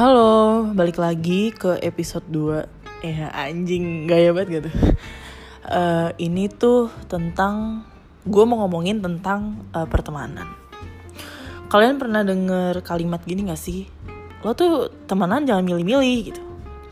[0.00, 4.96] Halo, balik lagi ke episode 2 Eh anjing, gaya banget gitu.
[5.68, 7.84] Uh, Ini tuh tentang
[8.24, 10.48] Gue mau ngomongin tentang uh, pertemanan.
[11.68, 13.92] Kalian pernah denger kalimat gini gak sih?
[14.40, 16.40] Lo tuh temenan jangan milih-milih gitu.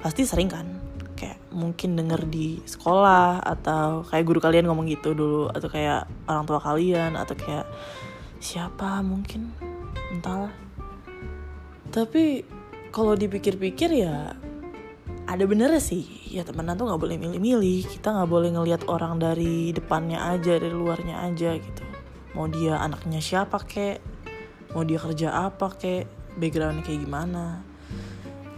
[0.05, 0.69] Pasti sering kan?
[1.17, 5.49] Kayak mungkin denger di sekolah Atau kayak guru kalian ngomong gitu dulu.
[5.49, 7.65] Atau kayak orang tua kalian Atau kayak
[8.37, 9.57] siapa mungkin?
[10.13, 10.53] Entahlah.
[11.89, 12.58] Tapi
[12.99, 14.35] kalau dipikir-pikir ya
[15.31, 16.03] ada bener sih.
[16.35, 17.87] Ya temenan tuh nggak boleh milih-milih.
[17.87, 21.85] Kita nggak boleh ngelihat orang dari depannya aja dari luarnya aja gitu.
[22.35, 24.03] Mau dia anaknya siapa kek?
[24.75, 26.35] Mau dia kerja apa kek?
[26.35, 27.63] Backgroundnya kayak gimana?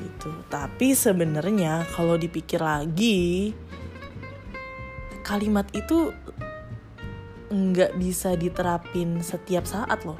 [0.01, 0.31] Gitu.
[0.49, 3.53] Tapi sebenarnya kalau dipikir lagi
[5.21, 6.17] kalimat itu
[7.51, 10.17] nggak bisa diterapin setiap saat loh.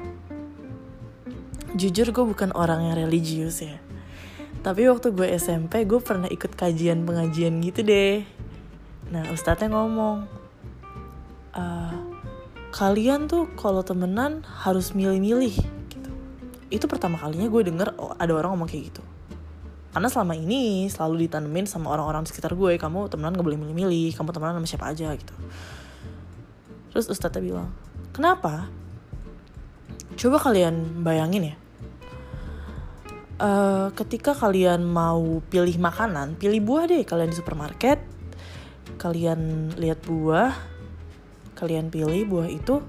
[1.73, 3.79] Jujur gue bukan orang yang religius ya
[4.61, 8.21] tapi waktu gue SMP gue pernah ikut kajian pengajian gitu deh.
[9.09, 10.29] Nah ustadznya ngomong
[11.57, 11.97] uh,
[12.69, 15.57] kalian tuh kalau temenan harus milih-milih
[15.89, 16.11] gitu.
[16.69, 19.03] Itu pertama kalinya gue denger oh, ada orang ngomong kayak gitu.
[19.91, 24.29] Karena selama ini selalu ditanemin sama orang-orang sekitar gue kamu temenan gak boleh milih-milih kamu
[24.29, 25.33] temenan sama siapa aja gitu.
[26.93, 27.73] Terus ustadznya bilang
[28.13, 28.69] kenapa?
[30.21, 31.55] Coba kalian bayangin ya
[33.41, 37.01] uh, ketika kalian mau pilih makanan, pilih buah deh.
[37.01, 37.99] Kalian di supermarket.
[39.01, 40.53] Kalian lihat buah,
[41.57, 42.85] kalian pilih buah itu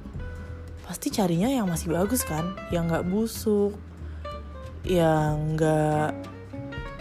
[0.84, 3.72] pasti carinya yang masih bagus kan, yang nggak busuk,
[4.84, 6.12] yang nggak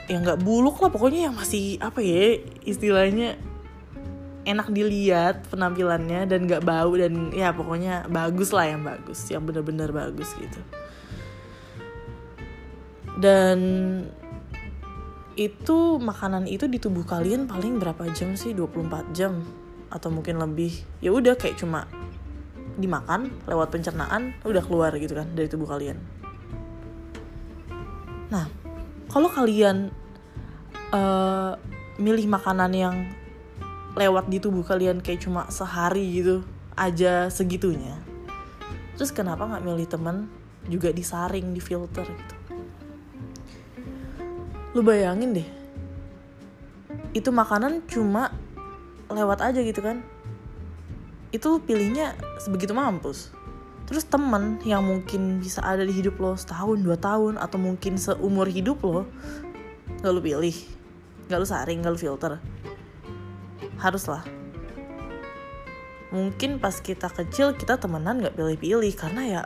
[0.08, 0.88] yang nggak buluk lah.
[0.88, 3.36] Pokoknya yang masih apa ya istilahnya
[4.48, 9.94] enak dilihat penampilannya dan nggak bau dan ya pokoknya bagus lah yang bagus yang bener-bener
[9.94, 10.62] bagus gitu
[13.18, 13.60] dan
[15.36, 18.54] itu makanan itu di tubuh kalian paling berapa jam sih?
[18.54, 19.42] 24 jam
[19.92, 20.72] atau mungkin lebih.
[21.04, 21.88] Ya udah kayak cuma
[22.80, 26.00] dimakan lewat pencernaan udah keluar gitu kan dari tubuh kalian.
[28.32, 28.48] Nah
[29.12, 29.92] kalau kalian
[30.96, 31.60] uh,
[32.00, 32.96] milih makanan yang
[33.96, 36.48] lewat di tubuh kalian kayak cuma sehari gitu
[36.80, 38.00] aja segitunya
[38.96, 40.18] terus kenapa nggak milih temen
[40.70, 42.36] juga disaring di filter gitu
[44.72, 45.48] lu bayangin deh.
[47.12, 48.32] Itu makanan cuma
[49.12, 50.00] lewat aja gitu kan.
[51.36, 53.36] Itu pilihnya sebegitu mampus.
[53.92, 58.48] Terus temen yang mungkin bisa ada di hidup lo setahun dua tahun atau mungkin seumur
[58.48, 59.04] hidup lo
[60.00, 60.56] gak lu pilih.
[61.28, 62.40] Gak lu saring gak lu filter.
[63.76, 64.24] Haruslah.
[66.16, 68.96] Mungkin pas kita kecil kita temenan gak pilih-pilih.
[68.96, 69.42] Karena ya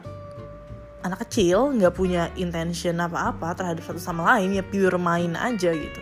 [1.05, 6.01] anak kecil nggak punya intention apa-apa terhadap satu sama lain ya pure main aja gitu.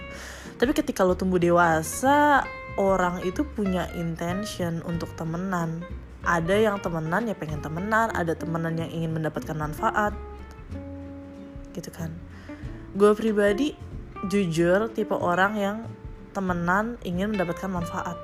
[0.56, 2.47] Tapi ketika lo tumbuh dewasa
[2.80, 5.84] orang itu punya intention untuk temenan.
[6.24, 8.16] Ada yang temenan ya pengen temenan.
[8.16, 10.16] Ada temenan yang ingin mendapatkan manfaat.
[11.75, 12.16] Gitu kan.
[12.96, 13.75] Gue pribadi
[14.31, 15.78] jujur tipe orang yang
[16.31, 18.16] temenan ingin mendapatkan manfaat.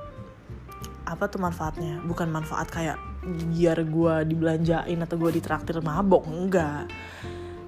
[1.04, 2.00] Apa tuh manfaatnya?
[2.08, 6.90] Bukan manfaat kayak biar gue dibelanjain atau gue ditraktir mabok enggak.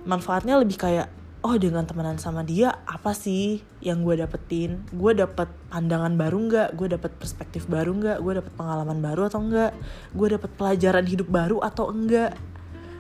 [0.08, 1.08] Manfaatnya lebih kayak
[1.42, 4.86] oh dengan temenan sama dia apa sih yang gue dapetin?
[4.94, 9.42] Gue dapet pandangan baru nggak gue dapet perspektif baru nggak gue dapet pengalaman baru atau
[9.42, 9.72] enggak?
[10.14, 12.38] Gue dapet pelajaran hidup baru atau enggak?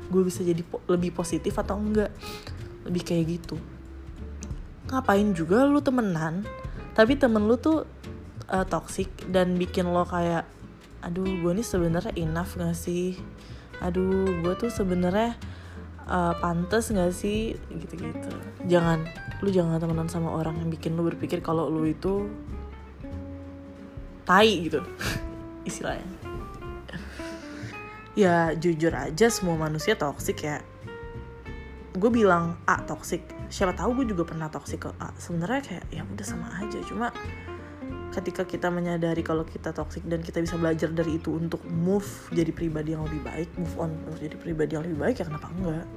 [0.10, 2.14] Gue bisa jadi po lebih positif atau enggak?
[2.86, 3.56] Lebih kayak gitu.
[4.90, 6.44] Ngapain juga lu temenan
[6.92, 7.88] tapi temen lu tuh
[8.52, 10.44] uh, toxic dan bikin lo kayak
[11.02, 13.18] aduh gue nih sebenarnya enough gak sih?
[13.82, 15.38] Aduh gue tuh sebenarnya
[16.06, 17.58] uh, pantas gak sih?
[17.70, 18.32] Gitu-gitu.
[18.70, 19.06] Jangan
[19.42, 22.30] lu jangan temenan sama orang yang bikin lu berpikir kalau lu itu
[24.26, 24.82] tai gitu.
[25.70, 26.06] Istilahnya.
[28.14, 30.62] Ya jujur aja semua manusia toksik ya.
[31.92, 35.12] Gue bilang A toksik siapa tahu gue juga pernah toksik ke A.
[35.20, 36.80] Sebenarnya kayak ya udah sama aja.
[36.88, 37.12] Cuma
[38.12, 42.52] ketika kita menyadari kalau kita toxic dan kita bisa belajar dari itu untuk move jadi
[42.52, 45.88] pribadi yang lebih baik move on untuk jadi pribadi yang lebih baik ya kenapa enggak?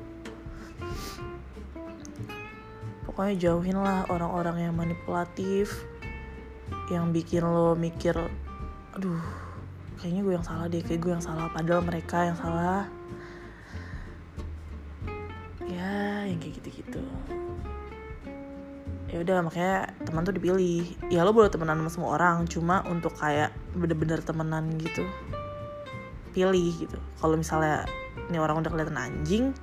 [3.04, 5.86] Pokoknya jauhin lah orang-orang yang manipulatif
[6.88, 8.14] yang bikin lo mikir
[8.94, 9.22] aduh
[9.98, 12.86] kayaknya gue yang salah deh kayak gue yang salah padahal mereka yang salah.
[15.66, 17.02] Ya yang kayak gitu-gitu
[19.14, 20.82] ya udah makanya teman tuh dipilih.
[21.06, 25.06] Ya lo boleh temenan sama semua orang cuma untuk kayak bener-bener temenan gitu
[26.34, 26.98] pilih gitu.
[27.22, 27.86] Kalau misalnya
[28.26, 29.54] ini orang udah kelihatan anjing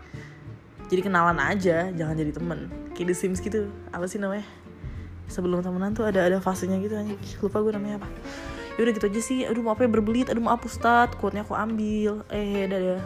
[0.88, 2.72] jadi kenalan aja jangan jadi temen.
[2.96, 4.48] Kayak di Sims gitu apa sih namanya?
[5.28, 7.12] Sebelum temenan tuh ada ada fasenya gitu aja
[7.44, 8.08] lupa gue namanya apa.
[8.80, 9.44] Ya udah gitu aja sih.
[9.44, 10.32] Aduh mau apa ya berbelit.
[10.32, 12.24] Aduh maaf ustad quote-nya aku ambil.
[12.32, 13.04] Eh dadah